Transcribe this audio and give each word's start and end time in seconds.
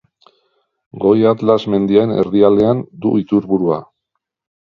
Goi 1.03 1.19
Atlas 1.31 1.57
mendien 1.73 2.13
erdialdean 2.21 2.81
du 3.05 3.13
iturburua. 3.25 3.79